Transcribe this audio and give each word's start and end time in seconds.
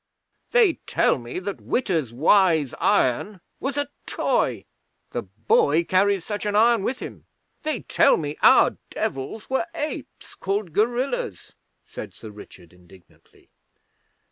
'They 0.49 0.73
tell 0.87 1.19
me 1.19 1.37
that 1.37 1.61
Witta's 1.61 2.11
Wise 2.11 2.73
Iron 2.79 3.39
was 3.59 3.77
a 3.77 3.91
toy. 4.07 4.65
The 5.11 5.21
boy 5.21 5.83
carries 5.83 6.25
such 6.25 6.47
an 6.47 6.55
iron 6.55 6.81
with 6.81 6.97
him. 6.97 7.27
They 7.61 7.81
tell 7.81 8.17
me 8.17 8.35
our 8.41 8.79
Devils 8.89 9.47
were 9.47 9.67
apes, 9.75 10.33
called 10.33 10.73
gorillas!' 10.73 11.53
said 11.85 12.15
Sir 12.15 12.31
Richard, 12.31 12.73
indignantly. 12.73 13.51